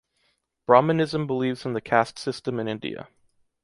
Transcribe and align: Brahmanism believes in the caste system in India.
Brahmanism 0.65 1.27
believes 1.27 1.63
in 1.63 1.73
the 1.73 1.79
caste 1.79 2.17
system 2.17 2.59
in 2.59 2.67
India. 2.67 3.07